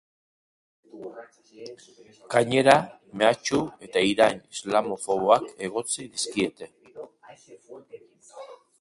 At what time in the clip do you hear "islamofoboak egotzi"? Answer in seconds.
4.63-6.11